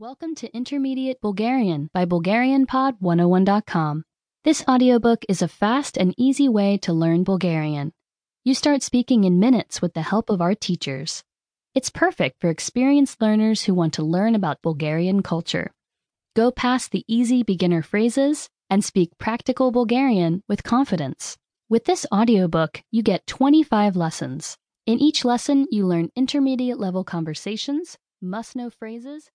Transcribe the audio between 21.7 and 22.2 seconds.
this